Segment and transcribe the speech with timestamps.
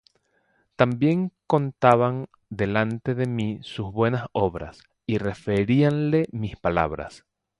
[0.77, 7.23] También contaban delante de mí sus buenas obras, y referíanle mis palabras.